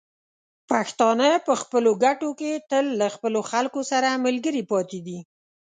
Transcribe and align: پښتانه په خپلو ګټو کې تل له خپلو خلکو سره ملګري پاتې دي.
پښتانه 0.69 1.29
په 1.45 1.53
خپلو 1.61 1.91
ګټو 2.05 2.29
کې 2.39 2.51
تل 2.69 2.85
له 2.99 3.07
خپلو 3.15 3.39
خلکو 3.51 3.79
سره 3.91 4.21
ملګري 4.25 4.63
پاتې 4.71 4.99
دي. 5.05 5.19